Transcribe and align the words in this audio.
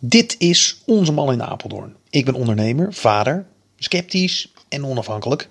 Dit 0.00 0.34
is 0.38 0.82
Onze 0.86 1.12
Man 1.12 1.32
in 1.32 1.42
Apeldoorn. 1.42 1.96
Ik 2.10 2.24
ben 2.24 2.34
ondernemer, 2.34 2.94
vader, 2.94 3.46
sceptisch 3.76 4.52
en 4.68 4.84
onafhankelijk. 4.84 5.48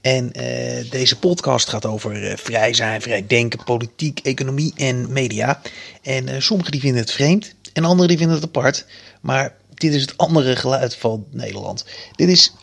En 0.00 0.24
uh, 0.24 0.90
deze 0.90 1.18
podcast 1.18 1.68
gaat 1.68 1.86
over 1.86 2.22
uh, 2.22 2.36
vrij 2.36 2.74
zijn, 2.74 3.02
vrij 3.02 3.26
denken, 3.26 3.64
politiek, 3.64 4.20
economie 4.20 4.72
en 4.76 5.12
media. 5.12 5.60
En 6.02 6.28
uh, 6.28 6.40
sommigen 6.40 6.72
die 6.72 6.80
vinden 6.80 7.00
het 7.00 7.12
vreemd 7.12 7.54
en 7.72 7.84
anderen 7.84 8.08
die 8.08 8.18
vinden 8.18 8.36
het 8.36 8.44
apart. 8.44 8.86
Maar 9.20 9.54
dit 9.74 9.94
is 9.94 10.00
het 10.00 10.16
andere 10.16 10.56
geluid 10.56 10.96
van 10.96 11.26
Nederland. 11.30 11.84
Dit 12.16 12.28
is 12.28 12.54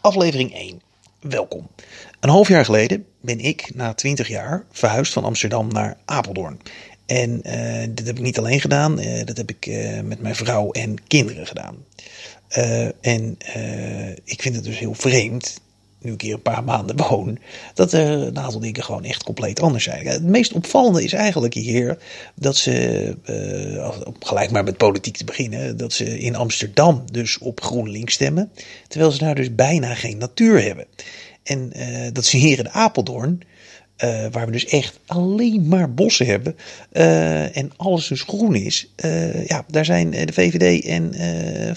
aflevering 0.00 0.54
1. 0.54 0.80
Welkom. 1.20 1.68
Een 2.20 2.30
half 2.30 2.48
jaar 2.48 2.64
geleden 2.64 3.06
ben 3.20 3.40
ik 3.40 3.74
na 3.74 3.94
20 3.94 4.28
jaar 4.28 4.64
verhuisd 4.70 5.12
van 5.12 5.24
Amsterdam 5.24 5.68
naar 5.68 5.96
Apeldoorn. 6.04 6.60
En 7.06 7.40
uh, 7.46 7.94
dat 7.94 8.06
heb 8.06 8.16
ik 8.16 8.22
niet 8.22 8.38
alleen 8.38 8.60
gedaan, 8.60 9.00
uh, 9.00 9.24
dat 9.24 9.36
heb 9.36 9.50
ik 9.50 9.66
uh, 9.66 10.00
met 10.00 10.20
mijn 10.20 10.34
vrouw 10.34 10.70
en 10.70 11.06
kinderen 11.06 11.46
gedaan. 11.46 11.76
en 13.00 13.36
ik 14.24 14.42
vind 14.42 14.54
het 14.54 14.64
dus 14.64 14.78
heel 14.78 14.94
vreemd, 14.94 15.60
nu 16.00 16.12
ik 16.12 16.20
hier 16.20 16.34
een 16.34 16.42
paar 16.42 16.64
maanden 16.74 16.96
woon, 16.96 17.38
dat 17.74 17.92
er 17.92 18.08
een 18.08 18.38
aantal 18.38 18.60
dingen 18.60 18.82
gewoon 18.82 19.04
echt 19.04 19.24
compleet 19.24 19.60
anders 19.60 19.84
zijn. 19.84 20.06
Het 20.06 20.22
meest 20.22 20.52
opvallende 20.52 21.04
is 21.04 21.12
eigenlijk 21.12 21.54
hier 21.54 21.98
dat 22.34 22.56
ze, 22.56 23.16
gelijk 24.20 24.50
maar 24.50 24.64
met 24.64 24.76
politiek 24.76 25.16
te 25.16 25.24
beginnen, 25.24 25.76
dat 25.76 25.92
ze 25.92 26.18
in 26.18 26.36
Amsterdam 26.36 27.04
dus 27.12 27.38
op 27.38 27.62
GroenLinks 27.62 28.14
stemmen, 28.14 28.50
terwijl 28.88 29.10
ze 29.10 29.18
daar 29.18 29.34
dus 29.34 29.54
bijna 29.54 29.94
geen 29.94 30.18
natuur 30.18 30.62
hebben. 30.62 30.86
En 31.42 31.72
dat 32.12 32.24
ze 32.24 32.36
hier 32.36 32.58
in 32.58 32.70
Apeldoorn 32.70 33.42
uh, 34.02 34.26
waar 34.30 34.46
we 34.46 34.52
dus 34.52 34.66
echt 34.66 34.98
alleen 35.06 35.68
maar 35.68 35.94
bossen 35.94 36.26
hebben. 36.26 36.56
Uh, 36.92 37.56
en 37.56 37.72
alles 37.76 38.08
dus 38.08 38.22
groen 38.22 38.54
is. 38.54 38.88
Uh, 39.04 39.46
ja, 39.46 39.64
daar 39.68 39.84
zijn 39.84 40.10
de 40.10 40.32
VVD 40.32 40.84
en 40.84 41.14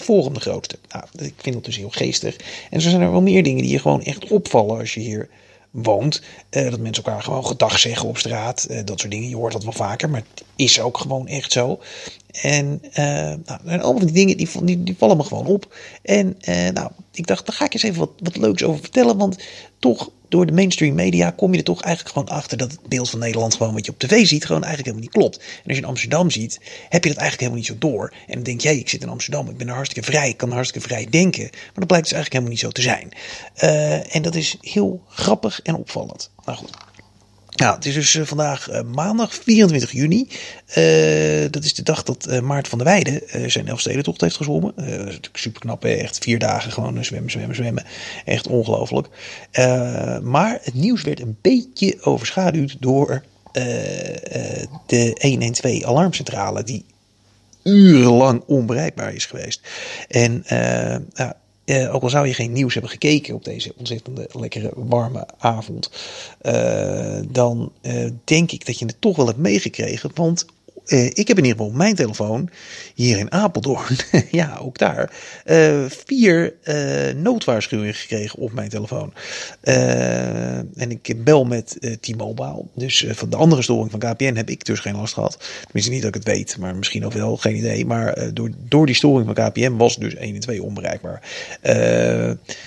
Forum 0.00 0.34
de 0.34 0.40
grootste. 0.40 0.78
Nou, 0.88 1.04
ik 1.18 1.34
vind 1.36 1.54
dat 1.54 1.64
dus 1.64 1.76
heel 1.76 1.90
geestig. 1.90 2.36
En 2.70 2.80
zo 2.80 2.90
zijn 2.90 3.02
er 3.02 3.10
wel 3.10 3.22
meer 3.22 3.42
dingen 3.42 3.62
die 3.62 3.72
je 3.72 3.78
gewoon 3.78 4.02
echt 4.02 4.30
opvallen 4.30 4.78
als 4.78 4.94
je 4.94 5.00
hier 5.00 5.28
woont. 5.70 6.22
dat 6.50 6.80
mensen 6.80 7.04
elkaar 7.04 7.22
gewoon 7.22 7.46
gedag 7.46 7.78
zeggen 7.78 8.08
op 8.08 8.18
straat. 8.18 8.68
dat 8.84 9.00
soort 9.00 9.12
dingen. 9.12 9.28
Je 9.28 9.36
hoort 9.36 9.52
dat 9.52 9.64
wel 9.64 9.72
vaker. 9.72 10.10
Maar 10.10 10.22
het 10.34 10.44
is 10.56 10.80
ook 10.80 10.98
gewoon 10.98 11.26
echt 11.26 11.52
zo. 11.52 11.80
En 12.32 12.82
nou, 12.94 13.60
zijn 13.64 13.82
allemaal 13.82 14.06
die 14.06 14.12
dingen 14.12 14.36
die, 14.36 14.48
die, 14.62 14.82
die, 14.82 14.96
vallen 14.98 15.16
me 15.16 15.22
gewoon 15.22 15.46
op. 15.46 15.76
En 16.02 16.36
nou, 16.72 16.90
ik 17.12 17.26
dacht, 17.26 17.46
daar 17.46 17.56
ga 17.56 17.64
ik 17.64 17.72
eens 17.74 17.82
even 17.82 17.98
wat, 17.98 18.10
wat 18.18 18.36
leuks 18.36 18.64
over 18.64 18.80
vertellen. 18.80 19.16
Want 19.16 19.44
toch 19.78 20.10
door 20.28 20.46
de 20.46 20.52
mainstream 20.52 20.94
media 20.94 21.30
kom 21.30 21.52
je 21.52 21.58
er 21.58 21.64
toch 21.64 21.82
eigenlijk 21.82 22.14
gewoon 22.14 22.38
achter 22.38 22.58
dat 22.58 22.70
het 22.70 22.88
beeld 22.88 23.10
van 23.10 23.18
Nederland 23.18 23.54
gewoon 23.54 23.74
wat 23.74 23.86
je 23.86 23.92
op 23.92 23.98
tv 23.98 24.26
ziet 24.26 24.46
gewoon 24.46 24.64
eigenlijk 24.64 24.94
helemaal 24.94 25.12
niet 25.12 25.22
klopt. 25.22 25.36
En 25.36 25.64
als 25.66 25.76
je 25.76 25.82
in 25.82 25.88
Amsterdam 25.88 26.30
ziet, 26.30 26.60
heb 26.88 27.04
je 27.04 27.10
dat 27.10 27.18
eigenlijk 27.18 27.40
helemaal 27.40 27.58
niet 27.58 27.66
zo 27.66 27.78
door. 27.78 28.12
En 28.26 28.34
dan 28.34 28.42
denk 28.42 28.60
jij, 28.60 28.76
ik 28.76 28.88
zit 28.88 29.02
in 29.02 29.08
Amsterdam, 29.08 29.48
ik 29.48 29.56
ben 29.56 29.68
er 29.68 29.74
hartstikke 29.74 30.10
vrij, 30.10 30.28
ik 30.28 30.36
kan 30.36 30.52
hartstikke 30.52 30.88
vrij 30.88 31.06
denken. 31.10 31.48
Maar 31.50 31.72
dat 31.74 31.86
blijkt 31.86 32.08
dus 32.08 32.14
eigenlijk 32.14 32.32
helemaal 32.32 32.50
niet 32.50 32.60
zo 32.60 32.70
te 32.70 32.82
zijn. 32.82 33.12
Uh, 33.62 34.14
en 34.14 34.22
dat 34.22 34.34
is 34.34 34.56
heel 34.60 35.02
grappig 35.08 35.62
en 35.62 35.74
opvallend. 35.74 36.30
Nou 36.44 36.58
goed. 36.58 36.70
Nou, 37.58 37.74
het 37.74 37.86
is 37.86 37.94
dus 37.94 38.14
uh, 38.14 38.24
vandaag 38.24 38.70
uh, 38.70 38.80
maandag 38.82 39.34
24 39.34 39.92
juni. 39.92 40.28
Uh, 40.76 41.50
dat 41.50 41.64
is 41.64 41.74
de 41.74 41.82
dag 41.82 42.02
dat 42.02 42.40
Maarten 42.42 42.70
van 42.70 42.78
der 42.78 42.86
Weijden 42.86 43.50
zijn 43.50 43.68
Elfstedentocht 43.68 44.20
heeft 44.20 44.36
gezwommen. 44.36 44.72
dat 44.76 44.86
is 44.86 44.94
natuurlijk 44.96 45.36
super 45.36 45.60
knap, 45.60 45.84
echt 45.84 46.18
vier 46.18 46.38
dagen 46.38 46.72
gewoon 46.72 47.04
zwemmen, 47.04 47.30
zwemmen, 47.30 47.54
zwemmen. 47.54 47.84
Echt 48.24 48.46
ongelooflijk. 48.46 49.08
maar 50.22 50.58
het 50.62 50.74
nieuws 50.74 51.02
werd 51.02 51.20
een 51.20 51.36
beetje 51.40 51.96
overschaduwd 52.00 52.76
door 52.80 53.22
de 54.86 55.16
112 55.20 55.84
alarmcentrale 55.84 56.64
die 56.64 56.84
urenlang 57.62 58.42
onbereikbaar 58.46 59.14
is 59.14 59.26
geweest. 59.26 59.60
En 60.08 60.44
nou, 61.14 61.32
uh, 61.68 61.94
ook 61.94 62.02
al 62.02 62.10
zou 62.10 62.26
je 62.26 62.34
geen 62.34 62.52
nieuws 62.52 62.72
hebben 62.72 62.90
gekeken 62.90 63.34
op 63.34 63.44
deze 63.44 63.72
ontzettende 63.76 64.28
lekkere 64.32 64.72
warme 64.74 65.26
avond, 65.38 65.90
uh, 66.42 67.20
dan 67.28 67.72
uh, 67.82 68.10
denk 68.24 68.52
ik 68.52 68.66
dat 68.66 68.78
je 68.78 68.86
het 68.86 69.00
toch 69.00 69.16
wel 69.16 69.26
hebt 69.26 69.38
meegekregen. 69.38 70.10
Want 70.14 70.46
uh, 70.88 71.04
ik 71.04 71.28
heb 71.28 71.38
in 71.38 71.44
ieder 71.44 71.50
geval 71.50 71.66
op 71.66 71.74
mijn 71.74 71.94
telefoon, 71.94 72.50
hier 72.94 73.18
in 73.18 73.32
Apeldoorn, 73.32 73.96
ja, 74.30 74.56
ook 74.56 74.78
daar, 74.78 75.12
uh, 75.46 75.84
vier 76.06 76.54
uh, 76.64 77.14
noodwaarschuwingen 77.14 77.94
gekregen 77.94 78.38
op 78.38 78.52
mijn 78.52 78.68
telefoon. 78.68 79.12
en 79.60 80.90
ik 80.90 81.24
bel 81.24 81.44
met 81.44 81.98
T-Mobile. 82.00 82.64
Dus 82.74 83.06
van 83.08 83.30
de 83.30 83.36
andere 83.36 83.62
storing 83.62 83.90
van 83.90 84.00
KPN 84.00 84.34
heb 84.34 84.50
ik 84.50 84.64
dus 84.64 84.80
geen 84.80 84.96
last 84.96 85.14
gehad. 85.14 85.38
Tenminste 85.62 85.90
niet 85.90 86.02
dat 86.02 86.14
ik 86.14 86.24
het 86.24 86.34
weet, 86.34 86.56
maar 86.58 86.76
misschien 86.76 87.04
ook 87.04 87.12
wel, 87.12 87.36
geen 87.36 87.56
idee. 87.56 87.86
Maar 87.86 88.34
door, 88.34 88.50
door 88.68 88.86
die 88.86 88.94
storing 88.94 89.34
van 89.34 89.50
KPN 89.50 89.76
was 89.76 89.96
dus 89.96 90.14
1 90.14 90.34
en 90.34 90.40
2 90.40 90.62
onbereikbaar. 90.62 91.22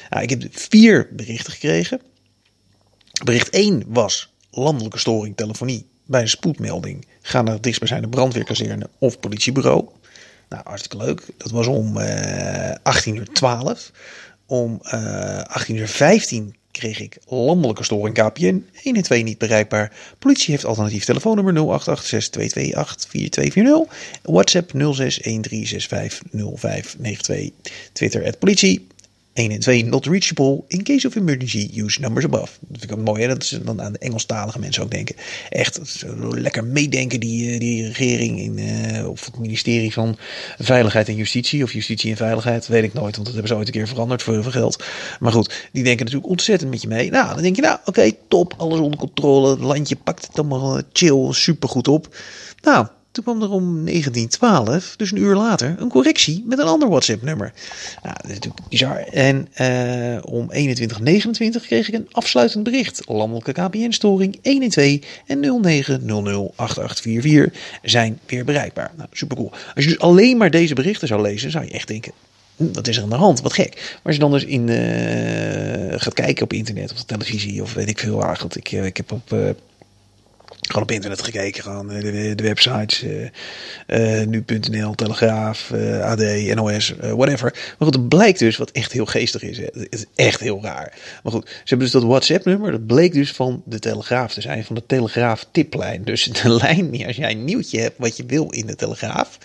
Nou, 0.10 0.24
ik 0.24 0.30
heb 0.30 0.44
vier 0.52 1.10
berichten 1.12 1.54
gekregen. 1.54 2.02
Bericht 3.24 3.50
1 3.50 3.84
was 3.88 4.34
landelijke 4.52 5.00
storing 5.00 5.36
telefonie 5.36 5.91
bij 6.06 6.22
een 6.22 6.30
spoedmelding 6.30 7.06
ga 7.22 7.42
naar 7.42 7.54
het 7.54 7.64
dichtstbijzijnde 7.64 8.08
brandweerkazerne 8.08 8.90
of 8.98 9.20
politiebureau. 9.20 9.86
Nou, 10.50 10.64
hartstikke 10.66 11.06
leuk. 11.06 11.24
Dat 11.38 11.52
was 11.52 11.68
om 11.68 11.98
uh, 11.98 12.72
18 12.84 13.16
uur 13.16 13.28
12. 13.28 13.92
Om 14.46 14.80
uh, 14.94 15.42
18 15.42 15.76
uur 15.76 15.88
15 15.88 16.56
kreeg 16.72 17.00
ik 17.00 17.18
landelijke 17.28 17.84
storing 17.84 18.16
KPN. 18.16 18.66
1 18.84 18.96
en 18.96 19.02
2 19.04 19.24
niet 19.24 19.38
bereikbaar. 19.38 19.92
Politie 20.20 20.52
heeft 20.52 20.66
alternatief 20.66 21.06
telefoonnummer 21.06 21.54
0886-228-4240. 21.54 21.62
WhatsApp 24.24 24.72
0613650592. 24.74 24.80
Twitter 27.94 28.38
politie. 28.40 28.88
1 29.34 29.52
en 29.52 29.60
2 29.60 29.86
not 29.86 30.06
reachable 30.06 30.64
in 30.68 30.84
case 30.84 31.08
of 31.08 31.16
emergency 31.16 31.70
use 31.76 32.00
numbers 32.02 32.26
above. 32.26 32.52
Dat 32.60 32.80
vind 32.80 32.92
ik 32.92 32.98
ook 32.98 33.06
mooi 33.06 33.22
hè? 33.22 33.28
dat 33.28 33.46
ze 33.46 33.64
dan 33.64 33.82
aan 33.82 33.92
de 33.92 34.00
Engelstalige 34.00 34.60
mensen 34.60 34.84
ook 34.84 34.92
denken. 34.92 35.16
Echt 35.50 36.04
lekker 36.30 36.64
meedenken 36.64 37.20
die, 37.20 37.52
eh, 37.52 37.60
die 37.60 37.86
regering 37.86 38.40
in, 38.40 38.58
uh, 38.58 39.10
of 39.10 39.26
het 39.26 39.40
ministerie 39.40 39.94
van 39.94 40.18
Veiligheid 40.58 41.08
en 41.08 41.16
Justitie 41.16 41.64
of 41.64 41.74
Justitie 41.74 42.12
en 42.12 42.18
Veiligheid, 42.18 42.68
weet 42.68 42.84
ik 42.84 42.94
nooit, 42.94 43.16
want 43.16 43.26
dat 43.26 43.34
hebben 43.34 43.48
ze 43.48 43.56
ooit 43.56 43.68
een 43.68 43.74
keer 43.74 43.88
veranderd 43.88 44.24
voor 44.24 44.34
heel 44.34 44.44
veel 44.44 44.52
geld. 44.52 44.84
Maar 45.20 45.32
goed, 45.32 45.68
die 45.72 45.84
denken 45.84 46.06
natuurlijk 46.06 46.32
ontzettend 46.32 46.72
met 46.72 46.82
je 46.82 46.88
mee. 46.88 47.12
Nou, 47.12 47.34
dan 47.34 47.44
denk 47.44 47.56
je 47.56 47.62
nou 47.62 47.80
oké 47.86 48.12
top, 48.28 48.54
alles 48.58 48.80
onder 48.80 49.00
controle, 49.00 49.50
het 49.50 49.60
landje 49.60 49.96
pakt 49.96 50.28
het 50.28 50.40
allemaal 50.40 50.78
eh, 50.78 50.84
chill, 50.94 51.34
super 51.34 51.70
goed 51.70 51.88
op. 51.88 52.16
Nou, 52.62 52.88
toen 53.12 53.24
kwam 53.24 53.42
er 53.42 53.52
om 53.52 53.86
1912, 53.86 54.94
dus 54.98 55.12
een 55.12 55.18
uur 55.18 55.36
later, 55.36 55.76
een 55.80 55.90
correctie 55.90 56.44
met 56.46 56.60
een 56.60 56.66
ander 56.66 56.90
WhatsApp-nummer. 56.90 57.54
Nou, 58.04 58.16
dat 58.16 58.30
is 58.30 58.34
natuurlijk 58.34 58.70
bizar. 58.70 58.98
En 58.98 59.48
uh, 59.62 60.18
om 60.22 60.52
21.29 60.54 61.66
kreeg 61.66 61.88
ik 61.88 61.94
een 61.94 62.08
afsluitend 62.12 62.64
bericht. 62.64 63.02
Landelijke 63.08 63.52
KPN-storing 63.52 64.40
112 64.44 65.00
en 65.28 65.64
09008844 67.52 67.58
zijn 67.82 68.20
weer 68.26 68.46
bereikbaar. 68.46 68.92
Nou, 68.98 69.10
supercool. 69.12 69.52
Als 69.52 69.84
je 69.84 69.90
dus 69.90 70.00
alleen 70.00 70.38
maar 70.38 70.52
deze 70.52 70.74
berichten 70.74 71.08
zou 71.08 71.22
lezen, 71.22 71.52
zou 71.52 71.66
je 71.66 71.72
echt 71.72 71.88
denken, 71.88 72.12
wat 72.56 72.88
is 72.88 72.98
er 72.98 73.04
aan 73.04 73.10
de 73.10 73.16
hand? 73.16 73.42
Wat 73.42 73.54
gek. 73.54 73.74
Maar 73.76 74.00
als 74.04 74.16
je 74.16 74.22
dan 74.22 74.32
dus 74.32 74.46
in 74.46 74.68
uh, 74.68 76.00
gaat 76.00 76.14
kijken 76.14 76.44
op 76.44 76.54
internet 76.54 76.92
of 76.92 77.02
op 77.02 77.08
televisie 77.08 77.62
of 77.62 77.74
weet 77.74 77.90
ik 77.90 78.00
veel 78.00 78.24
eigenlijk. 78.24 78.56
Ik, 78.56 78.72
ik 78.72 78.98
heb 78.98 79.12
op 79.12 79.56
gewoon 80.72 80.88
op 80.88 80.92
internet 80.92 81.22
gekeken, 81.22 81.64
gewoon 81.64 81.88
de, 81.88 82.36
de 82.36 82.44
websites, 82.44 83.04
uh, 83.04 83.28
uh, 83.88 84.28
nu.nl, 84.28 84.96
Telegraaf, 84.96 85.72
AD, 86.02 86.22
NOS, 86.56 86.94
whatever. 87.00 87.52
Maar 87.54 87.88
goed, 87.88 87.94
het 87.96 88.10
blijkt 88.10 88.40
dus 88.40 88.58
wat 88.58 88.72
echt 88.72 88.92
heel 88.92 89.06
geestig 89.06 89.42
is. 89.42 89.58
Het 89.58 89.88
is 89.90 90.06
echt 90.16 90.40
heel 90.40 90.60
raar. 90.62 90.94
Maar 91.24 91.32
goed, 91.32 91.48
ze 91.48 91.60
hebben 91.66 91.88
dus 91.92 92.02
dat 92.02 92.04
WhatsApp-nummer, 92.04 92.72
dat 92.72 92.86
bleek 92.86 93.14
dus 93.14 93.32
van 93.32 93.64
de 93.66 93.80
Telegraaf 93.80 94.34
te 94.34 94.42
zijn, 94.42 94.64
van 94.64 94.76
de 94.76 94.84
Telegraaf-tiplijn. 94.86 96.04
Dus 96.04 96.24
de 96.42 96.50
lijn, 96.50 97.06
als 97.06 97.16
jij 97.16 97.32
een 97.32 97.46
nieuwtje 97.46 97.80
hebt 97.80 97.98
wat 97.98 98.18
je 98.18 98.26
wil 98.26 98.50
in 98.50 98.66
de 98.66 98.76
Telegraaf, 98.76 99.38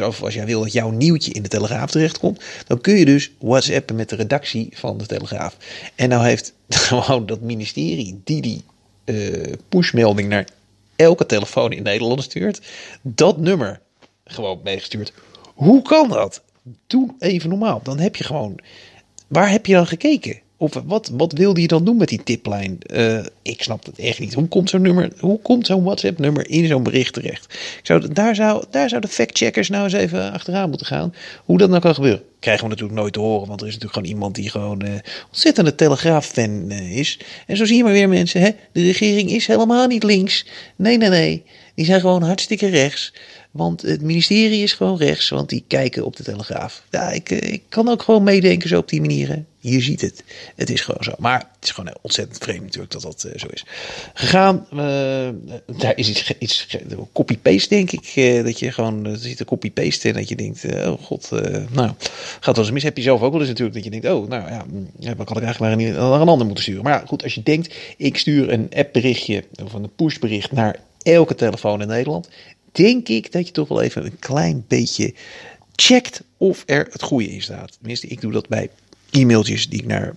of 0.00 0.22
als 0.22 0.34
jij 0.34 0.46
wil 0.46 0.60
dat 0.60 0.72
jouw 0.72 0.90
nieuwtje 0.90 1.32
in 1.32 1.42
de 1.42 1.48
Telegraaf 1.48 1.90
terechtkomt, 1.90 2.42
dan 2.66 2.80
kun 2.80 2.94
je 2.94 3.04
dus 3.04 3.30
WhatsAppen 3.38 3.96
met 3.96 4.08
de 4.08 4.16
redactie 4.16 4.68
van 4.72 4.98
de 4.98 5.06
Telegraaf. 5.06 5.56
En 5.94 6.08
nou 6.08 6.24
heeft 6.24 6.52
gewoon 6.68 7.26
dat 7.26 7.40
ministerie 7.40 8.20
die 8.24 8.40
die 8.40 8.64
pushmelding 9.68 10.28
naar 10.28 10.46
elke 11.00 11.26
telefoon 11.26 11.72
in 11.72 11.82
Nederland 11.82 12.22
stuurt, 12.22 12.60
dat 13.02 13.38
nummer 13.38 13.80
gewoon 14.24 14.60
meegestuurd. 14.64 15.12
Hoe 15.54 15.82
kan 15.82 16.08
dat? 16.08 16.42
Doe 16.86 17.14
even 17.18 17.48
normaal. 17.48 17.80
Dan 17.82 17.98
heb 17.98 18.16
je 18.16 18.24
gewoon. 18.24 18.58
Waar 19.26 19.50
heb 19.50 19.66
je 19.66 19.74
dan 19.74 19.86
gekeken? 19.86 20.40
Of 20.62 20.82
wat, 20.84 21.10
wat 21.12 21.32
wilde 21.32 21.60
je 21.60 21.66
dan 21.66 21.84
doen 21.84 21.96
met 21.96 22.08
die 22.08 22.22
tiplijn? 22.22 22.78
Uh, 22.86 23.24
ik 23.42 23.62
snap 23.62 23.84
het 23.84 23.98
echt 23.98 24.18
niet. 24.18 24.34
Hoe 24.34 24.48
komt 24.48 24.70
zo'n 24.70 24.82
nummer, 24.82 25.12
hoe 25.18 25.40
komt 25.40 25.66
zo'n 25.66 25.84
WhatsApp-nummer 25.84 26.50
in 26.50 26.66
zo'n 26.66 26.82
bericht 26.82 27.12
terecht? 27.12 27.44
Ik 27.52 27.80
zou, 27.82 28.12
daar, 28.12 28.34
zou, 28.34 28.64
daar 28.70 28.88
zouden 28.88 29.10
fact-checkers 29.10 29.68
nou 29.68 29.84
eens 29.84 29.92
even 29.92 30.32
achteraan 30.32 30.68
moeten 30.68 30.86
gaan. 30.86 31.14
Hoe 31.44 31.58
dat 31.58 31.68
nou 31.68 31.80
kan 31.80 31.94
gebeuren. 31.94 32.22
Krijgen 32.38 32.62
we 32.64 32.70
natuurlijk 32.70 32.98
nooit 32.98 33.12
te 33.12 33.20
horen, 33.20 33.48
want 33.48 33.60
er 33.60 33.66
is 33.66 33.72
natuurlijk 33.72 33.98
gewoon 33.98 34.14
iemand 34.14 34.34
die 34.34 34.50
gewoon 34.50 34.84
uh, 34.84 34.90
ontzettende 35.26 35.74
telegraaf-fan 35.74 36.70
uh, 36.70 36.96
is. 36.96 37.18
En 37.46 37.56
zo 37.56 37.64
zie 37.64 37.76
je 37.76 37.84
maar 37.84 37.92
weer 37.92 38.08
mensen, 38.08 38.40
hè? 38.40 38.50
de 38.72 38.82
regering 38.82 39.30
is 39.30 39.46
helemaal 39.46 39.86
niet 39.86 40.02
links. 40.02 40.46
Nee, 40.76 40.96
nee, 40.96 41.08
nee. 41.08 41.44
Die 41.74 41.84
zijn 41.84 42.00
gewoon 42.00 42.22
hartstikke 42.22 42.66
rechts. 42.66 43.12
Want 43.50 43.82
het 43.82 44.02
ministerie 44.02 44.62
is 44.62 44.72
gewoon 44.72 44.96
rechts, 44.96 45.28
want 45.28 45.48
die 45.48 45.64
kijken 45.66 46.04
op 46.04 46.16
de 46.16 46.22
Telegraaf. 46.22 46.82
Ja, 46.90 47.10
ik, 47.10 47.30
eh, 47.30 47.52
ik 47.52 47.62
kan 47.68 47.88
ook 47.88 48.02
gewoon 48.02 48.22
meedenken 48.22 48.68
zo 48.68 48.78
op 48.78 48.88
die 48.88 49.00
manieren. 49.00 49.46
Je 49.60 49.80
ziet 49.80 50.00
het. 50.00 50.24
Het 50.56 50.70
is 50.70 50.80
gewoon 50.80 51.04
zo. 51.04 51.12
Maar 51.18 51.38
het 51.38 51.64
is 51.64 51.70
gewoon 51.70 51.96
ontzettend 52.00 52.38
vreemd 52.38 52.62
natuurlijk 52.62 52.92
dat 52.92 53.02
dat 53.02 53.24
uh, 53.26 53.32
zo 53.36 53.46
is. 53.46 53.64
Gegaan, 54.14 54.66
uh, 54.72 55.28
daar 55.78 55.96
is 55.96 56.08
iets, 56.08 56.32
iets 56.38 56.66
copy-paste 57.12 57.68
denk 57.68 57.90
ik. 57.90 58.12
Uh, 58.16 58.44
dat 58.44 58.58
je 58.58 58.72
gewoon, 58.72 59.06
er 59.06 59.16
zit 59.16 59.40
een 59.40 59.46
copy-paste 59.46 60.08
in 60.08 60.14
dat 60.14 60.28
je 60.28 60.36
denkt, 60.36 60.64
oh 60.64 61.02
god, 61.02 61.30
nou, 61.72 61.90
gaat 62.40 62.56
wel 62.56 62.64
eens 62.64 62.74
mis. 62.74 62.82
Heb 62.82 62.96
je 62.96 63.02
zelf 63.02 63.22
ook 63.22 63.32
wel 63.32 63.40
eens 63.40 63.48
natuurlijk 63.48 63.74
dat 63.74 63.84
je 63.84 63.90
denkt, 63.90 64.06
oh, 64.06 64.28
nou 64.28 64.50
ja, 64.50 64.64
mm, 64.70 64.90
wat 65.16 65.26
kan 65.26 65.36
ik 65.36 65.42
eigenlijk 65.42 65.58
maar 65.58 65.76
niet 65.76 65.94
naar 65.94 66.20
een 66.20 66.28
ander 66.28 66.46
moeten 66.46 66.64
sturen. 66.64 66.82
Maar 66.82 67.00
ja, 67.00 67.06
goed, 67.06 67.22
als 67.22 67.34
je 67.34 67.42
denkt, 67.42 67.74
ik 67.96 68.18
stuur 68.18 68.52
een 68.52 68.68
appberichtje 68.74 69.44
of 69.64 69.72
een 69.72 69.90
pushbericht 69.96 70.52
naar 70.52 70.76
elke 71.02 71.34
telefoon 71.34 71.80
in 71.80 71.88
Nederland 71.88 72.28
denk 72.72 73.08
ik 73.08 73.32
dat 73.32 73.46
je 73.46 73.52
toch 73.52 73.68
wel 73.68 73.82
even 73.82 74.04
een 74.04 74.18
klein 74.18 74.64
beetje 74.68 75.14
checkt 75.74 76.22
of 76.36 76.62
er 76.66 76.88
het 76.90 77.02
goede 77.02 77.30
in 77.30 77.42
staat. 77.42 77.72
Tenminste, 77.78 78.06
ik 78.06 78.20
doe 78.20 78.32
dat 78.32 78.48
bij 78.48 78.70
e-mailtjes 79.10 79.68
die 79.68 79.80
ik 79.80 79.86
naar 79.86 80.14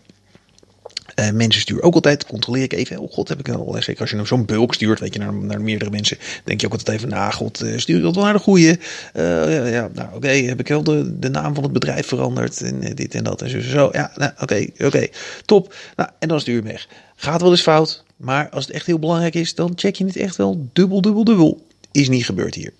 uh, 1.19 1.31
mensen 1.31 1.61
stuur. 1.61 1.81
Ook 1.81 1.93
altijd 1.93 2.25
controleer 2.25 2.63
ik 2.63 2.73
even. 2.73 2.97
Oh 2.97 3.11
god, 3.11 3.27
heb 3.27 3.39
ik 3.39 3.49
al. 3.49 3.75
Zeker 3.79 4.01
als 4.01 4.09
je 4.09 4.15
nou 4.15 4.27
zo'n 4.27 4.45
bulk 4.45 4.73
stuurt, 4.73 4.99
weet 4.99 5.13
je, 5.13 5.19
naar, 5.19 5.33
naar 5.33 5.61
meerdere 5.61 5.91
mensen. 5.91 6.17
Denk 6.43 6.61
je 6.61 6.67
ook 6.67 6.73
altijd 6.73 6.97
even 6.97 7.09
na. 7.09 7.31
God, 7.31 7.63
uh, 7.63 7.77
stuur 7.77 7.97
ik 7.97 8.03
dat 8.03 8.15
wel 8.15 8.23
naar 8.23 8.33
de 8.33 8.39
goede. 8.39 8.79
Ja, 9.13 9.65
ja, 9.67 9.89
nou 9.93 10.15
oké, 10.15 10.27
heb 10.27 10.59
ik 10.59 10.67
wel 10.67 10.83
de, 10.83 11.19
de 11.19 11.29
naam 11.29 11.53
van 11.53 11.63
het 11.63 11.73
bedrijf 11.73 12.07
veranderd. 12.07 12.61
En 12.61 12.95
dit 12.95 13.15
en 13.15 13.23
dat 13.23 13.41
en 13.41 13.49
zo. 13.49 13.61
zo. 13.61 13.89
Ja, 13.91 14.11
nou 14.15 14.31
oké, 14.39 14.67
oké. 14.79 15.07
Top. 15.45 15.75
Nou, 15.95 16.09
en 16.19 16.27
dan 16.27 16.39
stuur 16.39 16.55
je 16.55 16.61
weg. 16.61 16.87
Gaat 17.15 17.41
wel 17.41 17.51
eens 17.51 17.61
fout. 17.61 18.03
Maar 18.17 18.49
als 18.49 18.65
het 18.65 18.75
echt 18.75 18.85
heel 18.85 18.99
belangrijk 18.99 19.35
is, 19.35 19.55
dan 19.55 19.71
check 19.75 19.95
je 19.95 20.05
het 20.05 20.15
echt 20.15 20.35
wel 20.35 20.67
dubbel, 20.73 21.01
dubbel, 21.01 21.23
dubbel. 21.23 21.65
Is 21.91 22.09
niet 22.09 22.25
gebeurd 22.25 22.55
hier. 22.55 22.73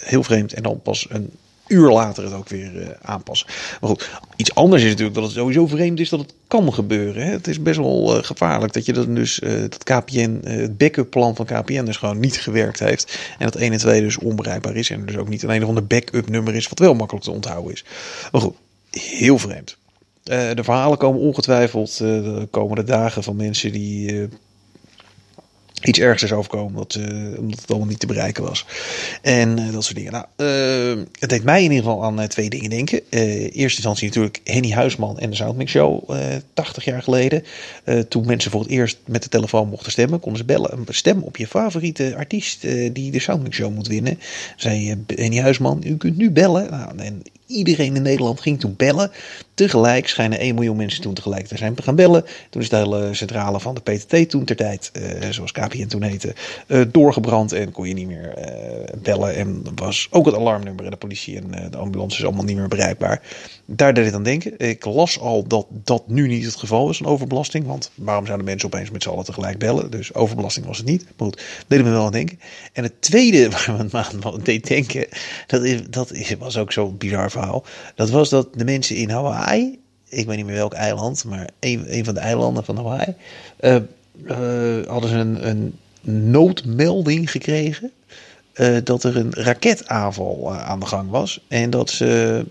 Heel 0.00 0.22
vreemd. 0.22 0.52
En 0.52 0.62
dan 0.62 0.80
pas 0.82 1.06
een 1.10 1.30
uur 1.66 1.90
later 1.90 2.24
het 2.24 2.32
ook 2.32 2.48
weer 2.48 2.74
uh, 2.74 2.88
aanpassen. 3.02 3.46
Maar 3.80 3.90
goed, 3.90 4.10
iets 4.36 4.54
anders 4.54 4.82
is 4.82 4.88
natuurlijk 4.88 5.14
dat 5.14 5.24
het 5.24 5.32
sowieso 5.32 5.66
vreemd 5.66 6.00
is 6.00 6.08
dat 6.08 6.20
het 6.20 6.34
kan 6.46 6.74
gebeuren. 6.74 7.22
Hè? 7.22 7.30
Het 7.30 7.46
is 7.46 7.62
best 7.62 7.78
wel 7.78 8.16
uh, 8.16 8.24
gevaarlijk 8.24 8.72
dat 8.72 8.86
je 8.86 8.92
dat 8.92 9.14
dus, 9.14 9.40
dat 9.68 9.84
KPN, 9.84 10.40
het 10.44 10.78
backup 10.78 11.10
plan 11.10 11.36
van 11.36 11.46
KPN 11.46 11.84
dus 11.84 11.96
gewoon 11.96 12.20
niet 12.20 12.40
gewerkt 12.40 12.78
heeft. 12.78 13.18
En 13.38 13.44
dat 13.44 13.54
1 13.56 13.72
en 13.72 13.78
2 13.78 14.00
dus 14.00 14.18
onbereikbaar 14.18 14.76
is. 14.76 14.90
En 14.90 15.06
dus 15.06 15.16
ook 15.16 15.28
niet 15.28 15.42
een 15.42 15.50
een 15.50 15.62
of 15.62 15.68
ander 15.68 15.86
backup 15.86 16.28
nummer 16.28 16.54
is 16.54 16.68
wat 16.68 16.78
wel 16.78 16.94
makkelijk 16.94 17.24
te 17.24 17.30
onthouden 17.30 17.72
is. 17.72 17.84
Maar 18.32 18.40
goed, 18.40 18.56
heel 18.90 19.38
vreemd. 19.38 19.76
de 20.22 20.64
verhalen 20.64 20.98
komen 20.98 21.20
ongetwijfeld 21.20 21.98
de 21.98 22.48
komende 22.50 22.84
dagen 22.84 23.22
van 23.22 23.36
mensen 23.36 23.72
die 23.72 24.28
iets 25.82 25.98
ergs 25.98 26.22
is 26.22 26.32
overkomen, 26.32 26.66
omdat, 26.66 26.94
uh, 26.94 27.38
omdat 27.38 27.60
het 27.60 27.70
allemaal 27.70 27.88
niet 27.88 28.00
te 28.00 28.06
bereiken 28.06 28.42
was. 28.42 28.66
En 29.22 29.60
uh, 29.60 29.72
dat 29.72 29.84
soort 29.84 29.96
dingen. 29.96 30.12
Nou, 30.12 30.24
uh, 30.36 31.04
het 31.18 31.30
deed 31.30 31.42
mij 31.42 31.64
in 31.64 31.70
ieder 31.70 31.84
geval 31.84 32.04
aan 32.04 32.28
twee 32.28 32.50
dingen 32.50 32.70
denken. 32.70 33.00
eerste 33.10 33.60
instantie 33.62 34.06
natuurlijk 34.06 34.40
Henny 34.44 34.70
Huisman 34.70 35.18
en 35.18 35.30
de 35.30 35.36
Soundmix 35.36 35.70
Show, 35.70 36.10
80 36.54 36.84
jaar 36.84 37.02
geleden. 37.02 37.44
toen 38.08 38.26
mensen 38.26 38.50
voor 38.50 38.60
het 38.60 38.70
eerst 38.70 38.98
met 39.04 39.22
de 39.22 39.28
telefoon 39.28 39.68
mochten 39.68 39.92
stemmen, 39.92 40.20
konden 40.20 40.40
ze 40.40 40.46
bellen. 40.46 40.84
Stem 40.88 41.22
op 41.22 41.36
je 41.36 41.46
favoriete 41.46 42.14
artiest 42.16 42.60
die 42.92 43.10
de 43.10 43.20
Soundmix 43.20 43.56
Show 43.56 43.74
moet 43.74 43.86
winnen. 43.86 44.18
Zei 44.56 45.04
Henny 45.06 45.38
Huisman, 45.38 45.82
u 45.86 45.96
kunt 45.96 46.16
nu 46.16 46.30
bellen. 46.30 46.70
Nou, 46.70 46.98
en 46.98 47.22
iedereen 47.46 47.96
in 47.96 48.02
Nederland 48.02 48.40
ging 48.40 48.60
toen 48.60 48.74
bellen. 48.76 49.10
Tegelijk 49.54 50.08
schijnen 50.08 50.38
1 50.38 50.54
miljoen 50.54 50.76
mensen 50.76 51.02
toen 51.02 51.14
tegelijk 51.14 51.46
te 51.46 51.56
zijn 51.56 51.82
gaan 51.82 51.94
bellen. 51.94 52.24
Toen 52.50 52.62
is 52.62 52.68
de 52.68 52.76
hele 52.76 53.14
centrale 53.14 53.60
van 53.60 53.74
de 53.74 53.80
PTT 53.80 54.30
toen 54.30 54.44
ter 54.44 54.56
tijd, 54.56 54.90
uh, 54.92 55.30
zoals 55.30 55.52
KPN 55.52 55.86
toen 55.86 56.02
heette, 56.02 56.34
uh, 56.66 56.82
doorgebrand. 56.88 57.52
En 57.52 57.72
kon 57.72 57.88
je 57.88 57.94
niet 57.94 58.06
meer 58.06 58.34
uh, 58.38 59.00
bellen. 59.02 59.34
En 59.34 59.62
was 59.74 60.08
ook 60.10 60.26
het 60.26 60.34
alarmnummer 60.34 60.84
en 60.84 60.90
de 60.90 60.96
politie 60.96 61.36
en 61.36 61.70
de 61.70 61.76
ambulance 61.76 62.18
is 62.18 62.24
allemaal 62.24 62.44
niet 62.44 62.56
meer 62.56 62.68
bereikbaar. 62.68 63.22
Daar 63.64 63.94
deed 63.94 64.06
ik 64.06 64.14
aan 64.14 64.22
denken. 64.22 64.58
Ik 64.58 64.84
las 64.84 65.20
al 65.20 65.46
dat 65.46 65.66
dat 65.70 66.08
nu 66.08 66.26
niet 66.26 66.44
het 66.44 66.56
geval 66.56 66.90
is, 66.90 67.00
een 67.00 67.06
overbelasting. 67.06 67.66
Want 67.66 67.90
waarom 67.94 68.24
zouden 68.24 68.46
mensen 68.46 68.68
opeens 68.68 68.90
met 68.90 69.02
z'n 69.02 69.08
allen 69.08 69.24
tegelijk 69.24 69.58
bellen? 69.58 69.90
Dus 69.90 70.14
overbelasting 70.14 70.66
was 70.66 70.76
het 70.76 70.86
niet. 70.86 71.04
Maar 71.04 71.28
goed, 71.28 71.42
deed 71.66 71.84
me 71.84 71.90
wel 71.90 72.04
aan 72.04 72.12
denken. 72.12 72.40
En 72.72 72.82
het 72.82 73.02
tweede 73.02 73.50
waar 73.90 74.12
me 74.12 74.30
aan 74.30 74.40
deed 74.42 74.66
denken, 74.66 75.06
dat, 75.46 75.64
is, 75.64 75.80
dat 75.90 76.12
is, 76.12 76.34
was 76.38 76.56
ook 76.56 76.72
zo'n 76.72 76.96
bizar 76.96 77.30
verhaal. 77.30 77.64
Dat 77.94 78.10
was 78.10 78.28
dat 78.28 78.48
de 78.54 78.64
mensen 78.64 78.96
in 78.96 79.10
Ik 80.08 80.26
weet 80.26 80.36
niet 80.36 80.46
meer 80.46 80.54
welk 80.54 80.72
eiland, 80.72 81.24
maar 81.24 81.50
een, 81.60 82.04
van 82.04 82.14
de 82.14 82.20
eilanden 82.20 82.64
van 82.64 82.76
Hawaii, 82.76 83.14
uh, 83.60 83.76
uh, 84.24 84.86
hadden 84.86 85.10
ze 85.10 85.16
een, 85.16 85.48
een 85.48 85.78
noodmelding 86.30 87.30
gekregen. 87.30 87.90
Uh, 88.54 88.76
dat 88.84 89.04
er 89.04 89.16
een 89.16 89.32
raketaanval 89.34 90.54
aan 90.54 90.80
de 90.80 90.86
gang 90.86 91.10
was. 91.10 91.40
En 91.48 91.70
dat 91.70 91.90
ze 91.90 92.44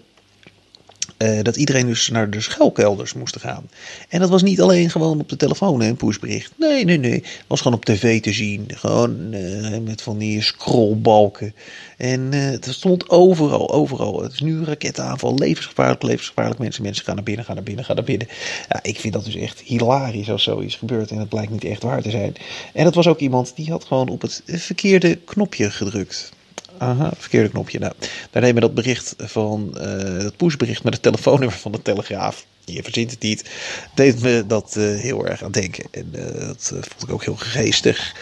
uh, 1.22 1.42
dat 1.42 1.56
iedereen 1.56 1.86
dus 1.88 2.10
naar 2.10 2.30
de 2.30 2.42
schuilkelders 2.42 3.14
moest 3.14 3.40
gaan. 3.40 3.70
En 4.10 4.20
dat 4.20 4.30
was 4.30 4.44
niet 4.44 4.62
alleen 4.62 4.90
gewoon 4.90 5.20
op 5.20 5.30
de 5.30 5.36
telefoon, 5.36 5.82
een 5.82 5.96
pushbericht. 5.96 6.52
Nee, 6.58 6.86
nee, 6.86 6.98
nee. 6.98 7.12
Het 7.12 7.46
was 7.48 7.62
gewoon 7.62 7.78
op 7.78 7.86
tv 7.86 8.22
te 8.22 8.34
zien. 8.34 8.66
Gewoon 8.68 9.34
uh, 9.34 9.78
met 9.78 10.02
van 10.02 10.18
die 10.18 10.42
scrollbalken. 10.42 11.54
En 11.98 12.30
uh, 12.34 12.42
het 12.42 12.68
stond 12.70 13.10
overal, 13.10 13.72
overal. 13.72 14.22
Het 14.22 14.34
is 14.34 14.40
nu 14.40 14.64
raketaanval, 14.64 15.38
levensgevaarlijk, 15.38 16.04
levensgevaarlijk. 16.04 16.60
Mensen, 16.60 16.84
mensen 16.84 17.06
gaan 17.06 17.16
naar 17.16 17.24
binnen, 17.24 17.46
gaan 17.46 17.56
naar 17.56 17.64
binnen, 17.64 17.86
gaan 17.86 17.96
naar 17.96 18.06
binnen. 18.06 18.28
Ja, 18.70 18.80
ik 18.82 19.00
vind 19.00 19.14
dat 19.14 19.26
dus 19.26 19.36
echt 19.36 19.60
hilarisch 19.60 20.30
als 20.30 20.44
zoiets 20.44 20.76
gebeurt. 20.76 21.12
En 21.12 21.18
het 21.18 21.30
blijkt 21.30 21.52
niet 21.52 21.64
echt 21.64 21.84
waar 21.84 22.02
te 22.02 22.10
zijn. 22.10 22.36
En 22.74 22.84
dat 22.84 22.96
was 22.96 23.08
ook 23.08 23.20
iemand 23.20 23.56
die 23.56 23.70
had 23.72 23.84
gewoon 23.84 24.10
op 24.10 24.22
het 24.22 24.42
verkeerde 24.46 25.16
knopje 25.16 25.72
gedrukt. 25.72 26.32
Aha, 26.82 27.12
verkeerde 27.18 27.50
knopje. 27.50 27.80
Nou, 27.80 27.94
daar 28.32 28.42
nemen 28.42 28.56
we 28.56 28.62
dat 28.62 28.74
bericht 28.74 29.16
van, 29.18 29.76
uh, 29.78 30.20
dat 30.20 30.38
pushbericht 30.38 30.84
met 30.84 30.94
het 30.94 31.02
telefoonnummer 31.02 31.58
van 31.58 31.72
de 31.72 31.82
Telegraaf. 31.82 32.46
Je 32.66 32.84
verzint 32.84 33.12
het 33.12 33.22
niet. 33.22 33.50
Deed 33.96 34.22
me 34.22 34.44
dat 34.48 34.76
uh, 34.78 35.00
heel 35.00 35.28
erg 35.28 35.44
aan 35.44 35.52
denken. 35.52 35.86
En 35.92 36.12
uh, 36.16 36.48
dat 36.48 36.68
vond 36.68 37.04
ik 37.04 37.12
ook 37.12 37.24
heel 37.24 37.36
geestig. 37.36 38.16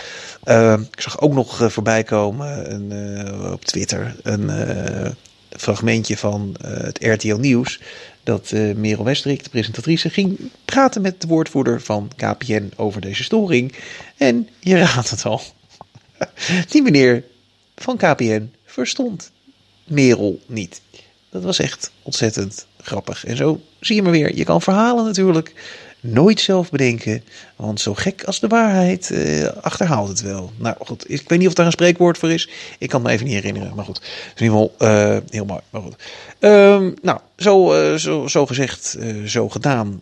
ik 0.91 1.01
zag 1.01 1.21
ook 1.21 1.33
nog 1.33 1.71
voorbij 1.71 2.03
komen 2.03 3.51
op 3.53 3.65
Twitter 3.65 4.15
een 4.23 4.51
fragmentje 5.49 6.17
van 6.17 6.55
het 6.63 7.03
RTL 7.03 7.35
Nieuws. 7.35 7.79
Dat 8.23 8.51
Merel 8.75 9.03
Westerik, 9.03 9.43
de 9.43 9.49
presentatrice, 9.49 10.09
ging 10.09 10.39
praten 10.65 11.01
met 11.01 11.21
de 11.21 11.27
woordvoerder 11.27 11.81
van 11.81 12.11
KPN 12.15 12.71
over 12.75 13.01
deze 13.01 13.23
storing. 13.23 13.73
En 14.17 14.49
je 14.59 14.77
raadt 14.77 15.09
het 15.09 15.25
al. 15.25 15.41
Die 16.71 16.81
meneer 16.81 17.23
van 17.79 17.97
KPN 17.97 18.51
verstond 18.65 19.31
Merel 19.83 20.39
niet. 20.45 20.81
Dat 21.29 21.43
was 21.43 21.59
echt 21.59 21.91
ontzettend 22.03 22.65
grappig. 22.81 23.25
En 23.25 23.37
zo 23.37 23.61
zie 23.79 23.95
je 23.95 24.01
maar 24.01 24.11
weer. 24.11 24.35
Je 24.35 24.43
kan 24.43 24.61
verhalen 24.61 25.05
natuurlijk 25.05 25.53
nooit 25.99 26.39
zelf 26.39 26.69
bedenken. 26.69 27.23
Want 27.55 27.81
zo 27.81 27.93
gek 27.93 28.23
als 28.23 28.39
de 28.39 28.47
waarheid 28.47 29.11
eh, 29.11 29.45
achterhaalt 29.45 30.07
het 30.07 30.21
wel. 30.21 30.51
Nou 30.57 30.75
goed, 30.79 31.11
ik 31.11 31.29
weet 31.29 31.39
niet 31.39 31.47
of 31.47 31.53
daar 31.53 31.65
een 31.65 31.71
spreekwoord 31.71 32.17
voor 32.17 32.31
is. 32.31 32.49
Ik 32.79 32.89
kan 32.89 33.01
me 33.01 33.09
even 33.09 33.25
niet 33.25 33.33
herinneren. 33.33 33.75
Maar 33.75 33.85
goed, 33.85 34.01
in 34.35 34.43
ieder 34.43 34.57
geval 34.57 34.75
uh, 34.79 35.17
heel 35.29 35.45
mooi. 35.45 35.61
Maar 35.69 35.81
goed. 35.81 35.95
Um, 36.39 36.93
nou, 37.01 37.19
zo, 37.37 37.73
uh, 37.73 37.95
zo, 37.95 38.27
zo 38.27 38.45
gezegd, 38.45 38.95
uh, 38.99 39.25
zo 39.25 39.49
gedaan. 39.49 39.99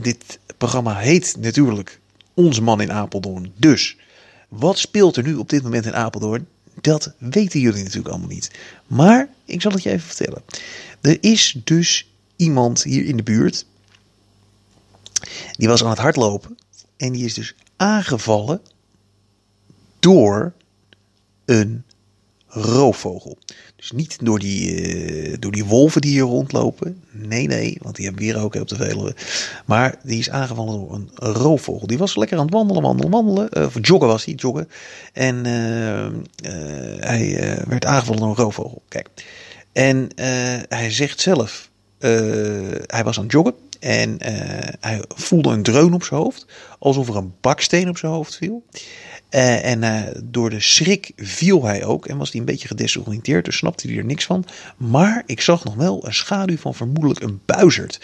dit 0.00 0.38
programma 0.56 0.96
heet 0.96 1.36
natuurlijk 1.40 2.00
Onze 2.34 2.62
Man 2.62 2.80
in 2.80 2.92
Apeldoorn. 2.92 3.52
Dus, 3.56 3.96
wat 4.48 4.78
speelt 4.78 5.16
er 5.16 5.22
nu 5.22 5.34
op 5.34 5.48
dit 5.48 5.62
moment 5.62 5.86
in 5.86 5.94
Apeldoorn? 5.94 6.46
Dat 6.80 7.12
weten 7.18 7.60
jullie 7.60 7.82
natuurlijk 7.82 8.08
allemaal 8.08 8.28
niet. 8.28 8.50
Maar 8.86 9.28
ik 9.44 9.62
zal 9.62 9.72
het 9.72 9.82
je 9.82 9.90
even 9.90 10.06
vertellen. 10.06 10.42
Er 11.00 11.16
is 11.20 11.60
dus 11.64 12.10
iemand 12.36 12.82
hier 12.82 13.04
in 13.04 13.16
de 13.16 13.22
buurt. 13.22 13.66
Die 15.52 15.68
was 15.68 15.84
aan 15.84 15.90
het 15.90 15.98
hardlopen. 15.98 16.58
En 16.96 17.12
die 17.12 17.24
is 17.24 17.34
dus 17.34 17.54
aangevallen 17.76 18.60
door 19.98 20.52
een 21.44 21.84
roofvogel. 22.56 23.38
Dus 23.76 23.92
niet 23.92 24.16
door 24.20 24.38
die, 24.38 24.84
uh, 24.84 25.36
door 25.38 25.52
die 25.52 25.64
wolven 25.64 26.00
die 26.00 26.10
hier 26.10 26.22
rondlopen. 26.22 27.02
Nee, 27.10 27.46
nee, 27.46 27.78
want 27.82 27.96
die 27.96 28.04
hebben 28.04 28.24
we 28.24 28.32
hier 28.32 28.42
ook 28.42 28.54
op 28.54 28.68
de 28.68 28.76
Veluwe. 28.76 29.14
Maar 29.64 29.98
die 30.02 30.18
is 30.18 30.30
aangevallen 30.30 30.74
door 30.74 30.94
een 30.94 31.10
roofvogel. 31.32 31.86
Die 31.86 31.98
was 31.98 32.16
lekker 32.16 32.38
aan 32.38 32.44
het 32.44 32.54
wandelen, 32.54 32.82
wandelen, 32.82 33.10
wandelen. 33.10 33.48
Uh, 33.52 33.66
of 33.66 33.78
joggen 33.80 34.08
was 34.08 34.24
hij, 34.24 34.34
joggen. 34.34 34.68
En 35.12 35.36
uh, 35.44 36.06
hij 37.00 37.56
werd 37.68 37.84
aangevallen 37.84 38.20
door 38.20 38.30
een 38.30 38.36
roofvogel. 38.36 38.82
Kijk. 38.88 39.08
En 39.72 40.08
hij 40.68 40.90
zegt 40.90 41.20
zelf, 41.20 41.70
hij 42.86 43.02
was 43.04 43.16
aan 43.16 43.22
het 43.22 43.32
joggen. 43.32 43.54
En 43.80 44.16
hij 44.80 45.02
voelde 45.08 45.50
een 45.50 45.62
dreun 45.62 45.94
op 45.94 46.04
zijn 46.04 46.20
hoofd. 46.20 46.46
Alsof 46.78 47.08
er 47.08 47.16
een 47.16 47.34
baksteen 47.40 47.88
op 47.88 47.98
zijn 47.98 48.12
hoofd 48.12 48.36
viel. 48.36 48.62
Uh, 49.36 49.64
en 49.64 49.82
uh, 49.82 50.00
door 50.24 50.50
de 50.50 50.60
schrik 50.60 51.12
viel 51.16 51.64
hij 51.64 51.84
ook 51.84 52.06
en 52.06 52.16
was 52.16 52.30
hij 52.30 52.40
een 52.40 52.46
beetje 52.46 52.68
gedesoriënteerd, 52.68 53.44
dus 53.44 53.56
snapte 53.56 53.88
hij 53.88 53.96
er 53.96 54.04
niks 54.04 54.24
van. 54.24 54.44
Maar 54.76 55.22
ik 55.26 55.40
zag 55.40 55.64
nog 55.64 55.74
wel 55.74 56.06
een 56.06 56.14
schaduw 56.14 56.56
van 56.56 56.74
vermoedelijk 56.74 57.20
een 57.20 57.40
buizerd. 57.44 58.00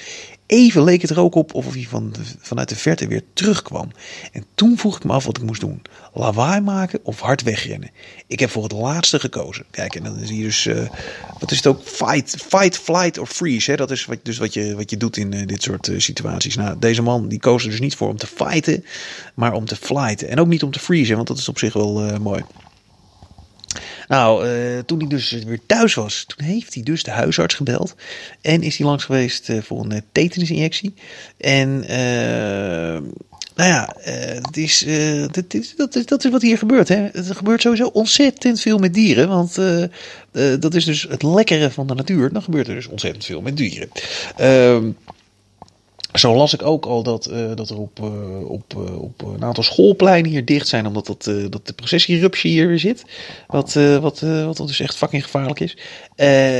Even 0.52 0.84
leek 0.84 1.00
het 1.00 1.10
er 1.10 1.20
ook 1.20 1.34
op 1.34 1.54
of 1.54 1.72
hij 1.72 1.86
van, 1.88 2.14
vanuit 2.38 2.68
de 2.68 2.76
verte 2.76 3.06
weer 3.06 3.22
terugkwam. 3.32 3.90
En 4.32 4.44
toen 4.54 4.78
vroeg 4.78 4.96
ik 4.96 5.04
me 5.04 5.12
af 5.12 5.24
wat 5.24 5.36
ik 5.36 5.42
moest 5.42 5.60
doen. 5.60 5.82
Lawaai 6.14 6.60
maken 6.60 7.00
of 7.02 7.20
hard 7.20 7.42
wegrennen. 7.42 7.90
Ik 8.26 8.40
heb 8.40 8.50
voor 8.50 8.62
het 8.62 8.72
laatste 8.72 9.20
gekozen. 9.20 9.64
Kijk, 9.70 9.94
en 9.94 10.02
dan 10.02 10.18
zie 10.22 10.36
je 10.36 10.42
dus, 10.42 10.66
uh, 10.66 10.88
wat 11.38 11.50
is 11.50 11.56
het 11.56 11.66
ook? 11.66 11.82
Fight, 11.84 12.36
fight, 12.48 12.78
flight 12.78 13.18
or 13.18 13.26
freeze. 13.26 13.70
Hè? 13.70 13.76
Dat 13.76 13.90
is 13.90 14.04
wat, 14.04 14.18
dus 14.22 14.38
wat 14.38 14.54
je, 14.54 14.74
wat 14.76 14.90
je 14.90 14.96
doet 14.96 15.16
in 15.16 15.32
uh, 15.34 15.46
dit 15.46 15.62
soort 15.62 15.88
uh, 15.88 15.98
situaties. 15.98 16.56
Nou, 16.56 16.78
deze 16.78 17.02
man 17.02 17.28
die 17.28 17.40
koos 17.40 17.64
er 17.64 17.70
dus 17.70 17.80
niet 17.80 17.96
voor 17.96 18.08
om 18.08 18.16
te 18.16 18.26
fighten, 18.26 18.84
maar 19.34 19.52
om 19.52 19.64
te 19.64 19.76
flighten. 19.76 20.28
En 20.28 20.40
ook 20.40 20.46
niet 20.46 20.62
om 20.62 20.70
te 20.70 20.78
freezen, 20.78 21.16
want 21.16 21.28
dat 21.28 21.38
is 21.38 21.48
op 21.48 21.58
zich 21.58 21.72
wel 21.72 22.18
mooi. 22.20 22.42
Nou, 24.12 24.48
uh, 24.48 24.78
toen 24.78 24.98
hij 24.98 25.08
dus 25.08 25.30
weer 25.30 25.60
thuis 25.66 25.94
was, 25.94 26.24
toen 26.26 26.46
heeft 26.46 26.74
hij 26.74 26.82
dus 26.82 27.02
de 27.02 27.10
huisarts 27.10 27.54
gebeld. 27.54 27.94
En 28.40 28.62
is 28.62 28.76
hij 28.76 28.86
langs 28.86 29.04
geweest 29.04 29.48
uh, 29.48 29.62
voor 29.62 29.84
een 29.84 29.92
uh, 29.92 29.98
tetanusinjectie. 30.12 30.94
En 31.36 31.78
nou 33.54 33.68
ja, 33.70 33.96
het 34.42 34.56
is, 34.56 34.86
dat, 35.30 35.54
is, 35.54 35.76
dat, 35.76 35.94
is, 35.94 36.06
dat 36.06 36.24
is 36.24 36.30
wat 36.30 36.42
hier 36.42 36.58
gebeurt. 36.58 36.88
Hè. 36.88 37.08
Het 37.12 37.36
gebeurt 37.36 37.60
sowieso 37.60 37.86
ontzettend 37.86 38.60
veel 38.60 38.78
met 38.78 38.94
dieren. 38.94 39.28
Want 39.28 39.54
dat 40.60 40.74
is 40.74 40.84
dus 40.84 41.06
het 41.08 41.22
lekkere 41.22 41.70
van 41.70 41.86
de 41.86 41.94
natuur. 41.94 42.32
Dan 42.32 42.42
gebeurt 42.42 42.68
er 42.68 42.74
dus 42.74 42.86
ontzettend 42.86 43.24
veel 43.24 43.40
met 43.40 43.56
dieren. 43.56 43.88
Zo 46.12 46.34
las 46.34 46.54
ik 46.54 46.62
ook 46.62 46.86
al 46.86 47.02
dat, 47.02 47.30
uh, 47.30 47.54
dat 47.54 47.70
er 47.70 47.78
op, 47.78 47.98
uh, 48.00 48.50
op, 48.50 48.74
uh, 48.76 49.02
op 49.02 49.22
een 49.22 49.44
aantal 49.44 49.62
schoolpleinen 49.62 50.30
hier 50.30 50.44
dicht 50.44 50.68
zijn, 50.68 50.86
omdat 50.86 51.06
dat, 51.06 51.24
dat 51.50 51.66
de 51.66 51.72
processierupsje 51.72 52.48
hier 52.48 52.66
weer 52.66 52.78
zit. 52.78 53.04
Wat, 53.46 53.72
wat, 54.00 54.20
wat 54.20 54.56
dus 54.56 54.80
echt 54.80 54.96
fucking 54.96 55.22
gevaarlijk 55.22 55.60
is. 55.60 55.76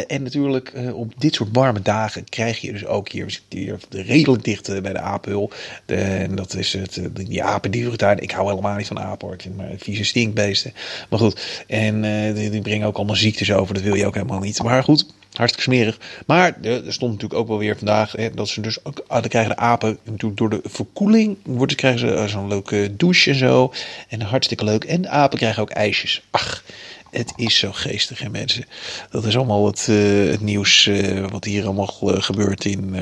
en 0.07 0.23
natuurlijk 0.23 0.73
op 0.95 1.13
dit 1.19 1.35
soort 1.35 1.49
warme 1.53 1.83
dagen 1.83 2.25
krijg 2.29 2.61
je 2.61 2.73
dus 2.73 2.87
ook 2.87 3.09
hier, 3.09 3.25
we 3.25 3.31
zitten 3.31 3.59
hier 3.59 3.79
redelijk 3.91 4.45
dicht 4.45 4.83
bij 4.83 4.93
de 4.93 4.99
apenhul. 4.99 5.51
en 5.87 6.35
dat 6.35 6.55
is 6.55 6.73
het, 6.73 7.01
die 7.13 7.43
apendierentuin. 7.43 8.19
Ik 8.19 8.31
hou 8.31 8.49
helemaal 8.49 8.77
niet 8.77 8.87
van 8.87 8.99
apen 8.99 9.27
hoor, 9.27 9.37
ik 9.37 9.43
vind 9.43 9.57
maar 9.57 9.73
vieze 9.77 10.05
stinkbeesten. 10.05 10.73
Maar 11.11 11.19
goed, 11.19 11.65
en 11.67 12.03
die, 12.35 12.51
die 12.51 12.63
brengen 12.63 12.87
ook 12.87 12.97
allemaal 12.97 13.17
ziektes 13.17 13.53
over, 13.53 13.75
dat 13.75 13.83
wil 13.83 13.95
je 13.95 14.07
ook 14.07 14.15
helemaal 14.15 14.41
niet. 14.41 14.63
Maar 14.63 14.85
goed, 14.85 15.07
Hartstikke 15.33 15.71
smerig. 15.71 15.99
Maar 16.27 16.61
er 16.63 16.93
stond 16.93 17.13
natuurlijk 17.13 17.41
ook 17.41 17.49
wel 17.49 17.59
weer 17.59 17.77
vandaag 17.77 18.13
hè, 18.13 18.31
dat 18.31 18.49
ze 18.49 18.61
dus 18.61 18.85
ook. 18.85 19.05
Ah, 19.07 19.21
dan 19.21 19.29
krijgen 19.29 19.55
de 19.55 19.61
apen 19.61 19.99
door 20.35 20.51
de 20.51 20.61
verkoeling. 20.65 21.37
Worden, 21.45 21.77
krijgen 21.77 22.01
ze 22.01 22.15
eh, 22.15 22.25
zo'n 22.25 22.49
leuke 22.49 22.97
douche 22.97 23.31
en 23.31 23.37
zo. 23.37 23.73
En 24.09 24.21
hartstikke 24.21 24.65
leuk. 24.65 24.85
En 24.85 25.03
de 25.03 25.09
apen 25.09 25.39
krijgen 25.39 25.63
ook 25.63 25.71
ijsjes. 25.71 26.23
Ach, 26.31 26.65
het 27.11 27.33
is 27.37 27.59
zo 27.59 27.73
geestig, 27.73 28.19
hè, 28.19 28.29
mensen. 28.29 28.65
Dat 29.11 29.25
is 29.25 29.37
allemaal 29.37 29.67
het, 29.67 29.87
uh, 29.91 30.31
het 30.31 30.41
nieuws 30.41 30.91
wat 31.31 31.45
hier 31.45 31.65
allemaal 31.65 31.87
gebeurt 32.03 32.65
in, 32.65 32.97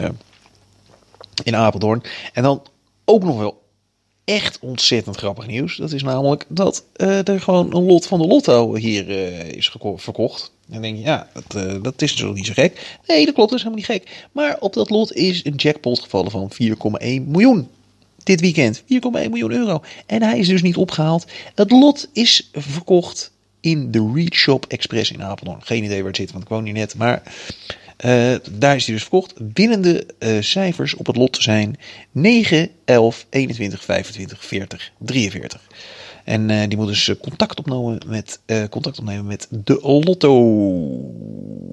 in 1.45 1.57
Apeldoorn. 1.57 2.03
En 2.33 2.43
dan 2.43 2.63
ook 3.05 3.23
nog 3.23 3.39
wel 3.39 3.63
echt 4.25 4.59
ontzettend 4.59 5.17
grappig 5.17 5.47
nieuws. 5.47 5.77
Dat 5.77 5.93
is 5.93 6.03
namelijk 6.03 6.45
dat 6.49 6.85
er 6.97 7.41
gewoon 7.41 7.77
een 7.77 7.87
lot 7.87 8.07
van 8.07 8.21
de 8.21 8.27
lotto 8.27 8.75
hier 8.75 9.09
is 9.57 9.73
verkocht. 9.97 10.53
Dan 10.71 10.83
denk 10.83 10.97
je, 10.97 11.03
ja, 11.03 11.29
dat, 11.33 11.65
uh, 11.65 11.83
dat 11.83 12.03
is 12.03 12.11
natuurlijk 12.11 12.37
niet 12.37 12.47
zo 12.47 12.53
gek. 12.53 12.99
Nee, 13.07 13.25
dat 13.25 13.35
klopt, 13.35 13.51
dat 13.51 13.59
is 13.59 13.65
helemaal 13.65 13.87
niet 13.89 14.03
gek. 14.03 14.29
Maar 14.33 14.57
op 14.61 14.73
dat 14.73 14.91
lot 14.91 15.13
is 15.13 15.45
een 15.45 15.55
jackpot 15.55 16.01
gevallen 16.01 16.31
van 16.31 16.53
4,1 16.63 16.69
miljoen. 17.27 17.69
Dit 18.23 18.41
weekend, 18.41 18.83
4,1 18.83 18.87
miljoen 19.11 19.53
euro. 19.53 19.83
En 20.07 20.23
hij 20.23 20.39
is 20.39 20.49
dus 20.49 20.63
niet 20.63 20.77
opgehaald. 20.77 21.27
Het 21.55 21.71
lot 21.71 22.09
is 22.13 22.51
verkocht 22.53 23.33
in 23.61 23.91
de 23.91 24.11
Reach 24.15 24.35
Shop 24.35 24.67
Express 24.67 25.13
in 25.13 25.23
Apeldoorn. 25.23 25.63
Geen 25.63 25.85
idee 25.85 25.99
waar 25.99 26.07
het 26.07 26.17
zit, 26.17 26.31
want 26.31 26.43
ik 26.45 26.51
woon 26.51 26.65
hier 26.65 26.73
net. 26.73 26.97
Maar 26.97 27.23
uh, 28.05 28.35
daar 28.51 28.77
is 28.77 28.85
hij 28.85 28.95
dus 28.95 29.03
verkocht. 29.03 29.35
Winnende 29.53 30.07
uh, 30.19 30.37
cijfers 30.41 30.95
op 30.95 31.07
het 31.07 31.17
lot 31.17 31.37
zijn 31.41 31.79
9, 32.11 32.71
11, 32.85 33.27
21, 33.31 33.85
25, 33.85 34.45
40, 34.45 34.93
43. 34.99 35.61
En 36.25 36.49
uh, 36.49 36.69
die 36.69 36.79
moet 36.79 36.87
dus 36.87 37.13
contact 37.21 37.59
opnemen 37.59 38.01
met, 38.07 38.41
uh, 38.47 38.65
contact 38.71 38.99
opnemen 38.99 39.27
met 39.27 39.47
de 39.51 39.79
Lotto. 39.83 40.35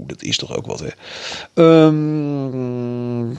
Dat 0.08 0.24
is 0.24 0.38
toch 0.38 0.56
ook 0.56 0.66
wat, 0.66 0.84
hè? 0.84 0.89
Um, 1.63 3.38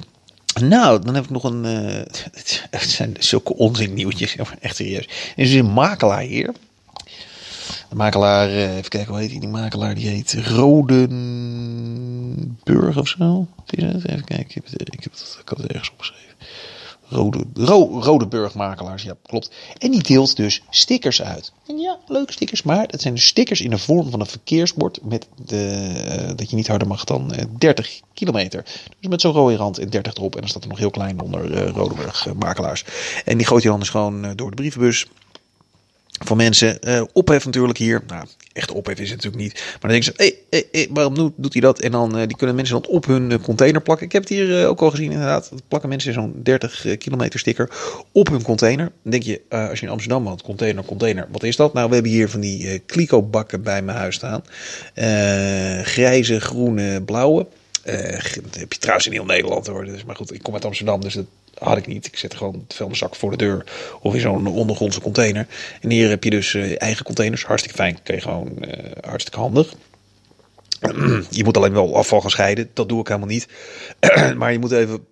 nou, 0.61 1.03
dan 1.05 1.15
heb 1.15 1.25
ik 1.25 1.31
nog 1.31 1.45
een. 1.45 1.65
Het 2.71 2.91
zijn 2.91 3.17
zulke 3.19 3.55
onzin 3.55 3.95
nieuwtjes, 3.95 4.37
echt 4.61 4.77
serieus. 4.77 5.09
Er 5.37 5.43
is 5.45 5.55
een 5.55 5.73
makelaar 5.73 6.23
hier. 6.23 6.53
De 7.88 7.97
makelaar, 7.97 8.49
even 8.49 8.88
kijken, 8.88 9.11
hoe 9.11 9.21
heet 9.21 9.31
die? 9.31 9.41
Die 9.41 9.49
makelaar 9.49 9.95
die 9.95 10.09
heet 10.09 10.35
Rodenburg 10.35 10.99
of 12.99 13.09
zo. 13.09 13.47
Is 13.71 13.83
het? 13.83 14.09
Even 14.09 14.25
kijken, 14.25 14.47
ik 14.47 14.55
heb 14.55 14.65
het, 14.65 14.81
ik 14.81 15.03
heb 15.03 15.12
het, 15.12 15.38
ik 15.41 15.49
had 15.49 15.59
het 15.59 15.67
ergens 15.67 15.91
opgeschreven. 15.91 16.27
Rode, 17.11 17.45
ro, 17.55 18.00
Rode 18.03 18.27
Burgmakelaars, 18.27 19.03
ja, 19.03 19.17
klopt. 19.23 19.50
En 19.79 19.91
die 19.91 20.03
deelt 20.03 20.37
dus 20.37 20.62
stickers 20.71 21.23
uit. 21.23 21.53
En 21.67 21.79
ja, 21.79 21.99
leuke 22.07 22.33
stickers, 22.33 22.62
maar 22.62 22.87
het 22.87 23.00
zijn 23.00 23.15
dus 23.15 23.27
stickers 23.27 23.61
in 23.61 23.71
de 23.71 23.79
vorm 23.79 24.11
van 24.11 24.21
een 24.21 24.27
verkeersbord 24.27 24.99
met 25.03 25.29
de, 25.45 25.93
uh, 26.21 26.37
dat 26.37 26.50
je 26.50 26.57
niet 26.57 26.69
harder 26.69 26.88
mag 26.88 27.05
dan 27.05 27.35
uh, 27.35 27.43
30 27.59 28.00
kilometer. 28.15 28.65
Dus 29.00 29.11
met 29.11 29.21
zo'n 29.21 29.33
rode 29.33 29.57
rand 29.57 29.79
en 29.79 29.91
30 29.91 30.15
erop 30.15 30.35
en 30.35 30.41
dan 30.41 30.49
staat 30.49 30.62
er 30.62 30.69
nog 30.69 30.79
heel 30.79 30.91
klein 30.91 31.21
onder 31.21 31.50
uh, 31.50 31.71
Rode 31.71 31.95
Burgmakelaars. 31.95 32.85
En 33.25 33.37
die 33.37 33.47
gooit 33.47 33.62
hij 33.62 33.71
dan 33.71 33.81
dus 33.81 33.91
gewoon 33.91 34.37
door 34.37 34.50
de 34.50 34.57
brievenbus 34.57 35.07
van 36.18 36.37
mensen. 36.37 36.78
Uh, 36.80 37.02
ophef 37.12 37.44
natuurlijk 37.44 37.78
hier. 37.78 38.02
Nou, 38.06 38.26
echt 38.52 38.70
ophef 38.70 38.98
is 38.98 39.10
het 39.10 39.22
natuurlijk 39.22 39.42
niet. 39.42 39.54
Maar 39.54 39.78
dan 39.80 39.90
denken 39.90 40.14
ze, 40.16 40.38
hey, 40.50 40.64
hey, 40.72 40.88
waarom 40.90 41.14
doet, 41.14 41.52
hij 41.52 41.60
dat? 41.60 41.80
En 41.80 41.90
dan 41.90 42.18
uh, 42.18 42.26
die 42.26 42.37
kunnen 42.37 42.56
mensen 42.56 42.82
dan 42.82 42.90
op 42.90 43.06
hun 43.06 43.30
uh, 43.30 43.38
container 43.42 43.80
plakken. 43.80 44.06
Ik 44.06 44.12
heb 44.12 44.22
het 44.22 44.30
hier 44.30 44.66
ook 44.66 44.80
al 44.80 44.90
gezien 44.90 45.12
inderdaad. 45.12 45.48
Dat 45.50 45.62
plakken 45.68 45.88
mensen 45.88 46.12
zo'n 46.12 46.40
30 46.42 46.98
kilometer 46.98 47.38
sticker 47.38 47.70
op 48.12 48.28
hun 48.28 48.42
container. 48.42 48.92
Dan 49.02 49.12
denk 49.12 49.22
je, 49.22 49.40
als 49.48 49.80
je 49.80 49.87
in 49.87 49.92
Amsterdam 49.92 50.25
woont, 50.25 50.42
container, 50.42 50.84
container. 50.84 51.28
Wat 51.30 51.42
is 51.42 51.56
dat? 51.56 51.72
Nou, 51.72 51.88
we 51.88 51.94
hebben 51.94 52.12
hier 52.12 52.28
van 52.28 52.40
die 52.40 52.78
kliko 52.78 53.22
bakken 53.22 53.62
bij 53.62 53.82
mijn 53.82 53.98
huis 53.98 54.14
staan. 54.14 54.42
grijze, 55.84 56.40
groene, 56.40 57.02
blauwe. 57.02 57.46
dat 58.42 58.54
heb 58.58 58.72
je 58.72 58.78
trouwens 58.78 59.06
in 59.06 59.12
heel 59.12 59.25
Nederland 59.25 59.66
hoor. 59.66 59.84
Dus, 59.84 60.04
maar 60.04 60.16
goed, 60.16 60.34
ik 60.34 60.42
kom 60.42 60.54
uit 60.54 60.64
Amsterdam, 60.64 61.00
dus 61.00 61.14
dat 61.14 61.26
had 61.59 61.76
ik 61.76 61.87
niet. 61.87 62.07
Ik 62.07 62.17
zet 62.17 62.35
gewoon 62.35 62.64
de 62.67 62.75
vuilniszak 62.75 63.14
voor 63.14 63.31
de 63.31 63.37
deur 63.37 63.64
of 64.00 64.14
in 64.14 64.21
zo'n 64.21 64.47
ondergrondse 64.47 65.00
container. 65.00 65.47
En 65.81 65.90
hier 65.90 66.09
heb 66.09 66.25
je 66.25 66.31
dus 66.31 66.55
uh, 66.55 66.83
eigen 66.83 67.05
containers. 67.05 67.45
Hartstikke 67.45 67.76
fijn. 67.76 67.99
Kun 68.02 68.14
je 68.14 68.21
gewoon 68.21 68.52
uh, 68.61 68.73
hartstikke 69.00 69.40
handig. 69.40 69.75
je 71.31 71.45
moet 71.45 71.57
alleen 71.57 71.73
wel 71.73 71.97
afval 71.97 72.21
gaan 72.21 72.31
scheiden. 72.31 72.71
Dat 72.75 72.88
doe 72.88 73.00
ik 73.00 73.07
helemaal 73.07 73.28
niet. 73.28 73.49
maar 74.38 74.52
je 74.52 74.59
moet 74.59 74.73
even 74.73 75.07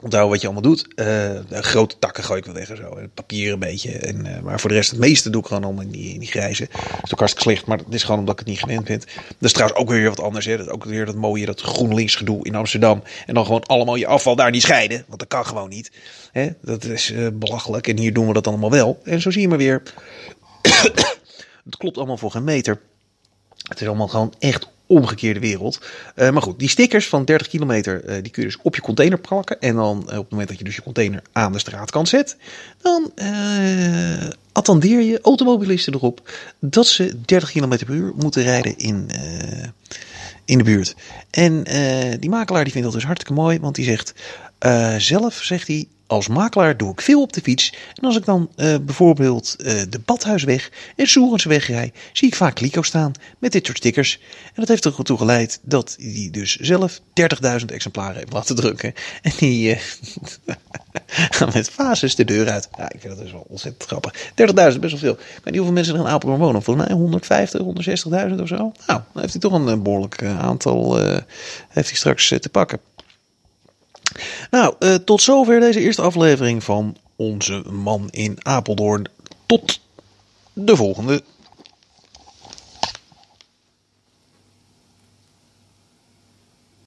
onthouden 0.00 0.32
wat 0.32 0.40
je 0.40 0.46
allemaal 0.46 0.70
doet. 0.70 0.86
Uh, 0.96 1.60
grote 1.62 1.98
takken 1.98 2.24
gooi 2.24 2.38
ik 2.38 2.44
wel 2.44 2.54
weg 2.54 2.70
en 2.70 2.76
zo. 2.76 2.98
Papier 3.14 3.52
een 3.52 3.58
beetje. 3.58 3.92
En, 3.92 4.26
uh, 4.26 4.40
maar 4.40 4.60
voor 4.60 4.70
de 4.70 4.76
rest, 4.76 4.90
het 4.90 4.98
meeste 4.98 5.30
doe 5.30 5.40
ik 5.40 5.46
gewoon 5.46 5.64
allemaal 5.64 5.82
in 5.82 5.90
die, 5.90 6.12
in 6.12 6.18
die 6.18 6.28
grijze. 6.28 6.68
Dat 6.72 7.02
is 7.02 7.12
ook 7.12 7.18
hartstikke 7.18 7.50
slecht, 7.50 7.66
maar 7.66 7.76
dat 7.76 7.94
is 7.94 8.02
gewoon 8.02 8.18
omdat 8.18 8.32
ik 8.32 8.38
het 8.38 8.48
niet 8.48 8.58
gewend 8.58 8.84
ben. 8.84 8.98
Dat 8.98 9.06
is 9.40 9.52
trouwens 9.52 9.80
ook 9.80 9.88
weer 9.88 10.08
wat 10.08 10.20
anders. 10.20 10.46
Hè. 10.46 10.56
Dat 10.56 10.66
is 10.66 10.72
ook 10.72 10.84
weer 10.84 11.06
dat 11.06 11.14
mooie, 11.14 11.46
dat 11.46 11.60
GroenLinks 11.60 12.14
gedoe 12.14 12.44
in 12.44 12.54
Amsterdam. 12.54 13.02
En 13.26 13.34
dan 13.34 13.44
gewoon 13.44 13.62
allemaal 13.62 13.96
je 13.96 14.06
afval 14.06 14.36
daar 14.36 14.50
niet 14.50 14.62
scheiden. 14.62 15.04
Want 15.06 15.18
dat 15.18 15.28
kan 15.28 15.46
gewoon 15.46 15.68
niet. 15.68 15.92
Hè. 16.32 16.48
Dat 16.62 16.84
is 16.84 17.10
uh, 17.10 17.28
belachelijk. 17.32 17.88
En 17.88 17.98
hier 17.98 18.12
doen 18.12 18.26
we 18.26 18.32
dat 18.32 18.46
allemaal 18.46 18.70
wel. 18.70 19.00
En 19.04 19.20
zo 19.20 19.30
zie 19.30 19.40
je 19.40 19.48
maar 19.48 19.58
weer. 19.58 19.82
het 21.64 21.76
klopt 21.78 21.96
allemaal 21.96 22.18
voor 22.18 22.30
geen 22.30 22.44
meter. 22.44 22.80
Het 23.68 23.80
is 23.80 23.86
allemaal 23.86 24.08
gewoon 24.08 24.34
echt 24.38 24.68
omgekeerde 24.86 25.40
wereld. 25.40 25.80
Uh, 26.16 26.30
maar 26.30 26.42
goed, 26.42 26.58
die 26.58 26.68
stickers 26.68 27.08
van 27.08 27.24
30 27.24 27.48
kilometer, 27.48 28.04
uh, 28.04 28.14
die 28.22 28.30
kun 28.30 28.42
je 28.42 28.48
dus 28.48 28.58
op 28.62 28.74
je 28.74 28.80
container 28.80 29.18
plakken. 29.18 29.60
En 29.60 29.74
dan 29.74 29.96
uh, 29.96 30.18
op 30.18 30.22
het 30.22 30.30
moment 30.30 30.48
dat 30.48 30.58
je 30.58 30.64
dus 30.64 30.76
je 30.76 30.82
container 30.82 31.22
aan 31.32 31.52
de 31.52 31.58
straatkant 31.58 32.08
zet, 32.08 32.36
dan 32.82 33.12
attendeer 34.52 35.00
je 35.00 35.20
automobilisten 35.20 35.94
erop 35.94 36.30
dat 36.58 36.86
ze 36.86 37.20
30 37.24 37.50
kilometer 37.50 37.86
per 37.86 37.94
uur 37.94 38.12
moeten 38.16 38.42
rijden 38.42 38.78
in, 38.78 39.10
in 40.44 40.58
de 40.58 40.64
buurt. 40.64 40.94
En 41.30 41.62
die 42.20 42.30
makelaar 42.30 42.64
die 42.64 42.72
vindt 42.72 42.86
dat 42.86 42.96
dus 42.96 43.06
hartstikke 43.06 43.40
mooi, 43.40 43.58
want 43.60 43.74
die 43.74 43.84
zegt 43.84 44.14
zelf, 44.98 45.34
zegt 45.34 45.66
hij, 45.66 45.86
als 46.06 46.28
makelaar 46.28 46.76
doe 46.76 46.92
ik 46.92 47.00
veel 47.00 47.22
op 47.22 47.32
de 47.32 47.40
fiets. 47.40 47.74
En 47.94 48.04
als 48.04 48.16
ik 48.16 48.24
dan 48.24 48.50
uh, 48.56 48.76
bijvoorbeeld 48.78 49.56
uh, 49.58 49.66
de 49.88 50.00
Badhuisweg 50.04 50.70
en 50.96 51.06
Soerensweg 51.06 51.66
rij, 51.66 51.92
zie 52.12 52.28
ik 52.28 52.34
vaak 52.34 52.54
Kliko 52.54 52.82
staan 52.82 53.12
met 53.38 53.52
dit 53.52 53.66
soort 53.66 53.78
stickers. 53.78 54.20
En 54.44 54.52
dat 54.54 54.68
heeft 54.68 54.84
ertoe 54.84 55.18
geleid 55.18 55.60
dat 55.62 55.96
hij 56.00 56.28
dus 56.30 56.56
zelf 56.56 57.00
30.000 57.60 57.64
exemplaren 57.66 58.16
heeft 58.16 58.32
laten 58.32 58.56
drukken. 58.56 58.94
En 59.22 59.32
die 59.38 59.70
uh, 59.70 59.80
gaan 61.36 61.50
met 61.54 61.70
fases 61.70 62.14
de 62.14 62.24
deur 62.24 62.50
uit. 62.50 62.68
Ja, 62.76 62.84
ik 62.92 63.00
vind 63.00 63.14
dat 63.14 63.22
dus 63.22 63.32
wel 63.32 63.46
ontzettend 63.48 63.84
grappig. 63.84 64.12
30.000, 64.14 64.34
best 64.54 64.80
wel 64.80 64.98
veel. 64.98 65.12
Ik 65.12 65.18
weet 65.18 65.44
niet 65.44 65.56
hoeveel 65.56 65.72
mensen 65.72 65.94
er 65.94 66.00
in 66.00 66.06
Apeldoorn 66.06 66.40
wonen. 66.40 66.62
Volgens 66.62 66.86
mij 66.86 66.96
150, 66.96 67.60
160.000 67.60 68.40
of 68.40 68.48
zo. 68.48 68.56
Nou, 68.56 68.72
dan 68.86 69.02
heeft 69.12 69.32
hij 69.32 69.40
toch 69.40 69.52
een 69.52 69.82
behoorlijk 69.82 70.22
aantal 70.22 70.96
heeft 71.68 71.88
hij 71.88 71.96
straks 71.96 72.28
te 72.28 72.48
pakken. 72.50 72.80
Nou, 74.50 74.74
uh, 74.78 74.94
tot 74.94 75.22
zover 75.22 75.60
deze 75.60 75.80
eerste 75.80 76.02
aflevering 76.02 76.64
van 76.64 76.96
Onze 77.16 77.62
Man 77.70 78.08
in 78.10 78.36
Apeldoorn. 78.42 79.04
Tot 79.46 79.80
de 80.52 80.76
volgende. 80.76 81.22